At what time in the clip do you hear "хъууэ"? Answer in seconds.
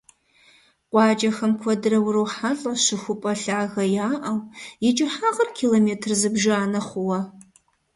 6.87-7.19